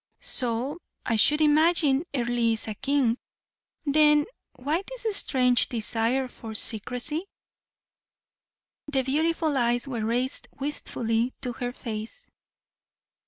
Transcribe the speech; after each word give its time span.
"So 0.33 0.79
I 1.05 1.15
should 1.15 1.41
imagine. 1.41 2.05
Earle 2.11 2.53
is 2.53 2.67
a 2.67 2.73
king; 2.73 3.19
then 3.85 4.25
why 4.55 4.81
this 4.87 5.15
strange 5.15 5.69
desire 5.69 6.27
for 6.27 6.55
secrecy?" 6.55 7.25
The 8.87 9.03
beautiful 9.03 9.55
eyes 9.55 9.87
were 9.87 10.03
raised 10.03 10.47
wistfully 10.59 11.35
to 11.41 11.53
her 11.53 11.71
face. 11.71 12.27